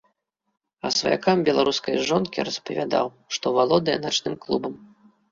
[0.87, 4.73] А сваякам беларускай жонкі распавядаў, што валодае начным клубам.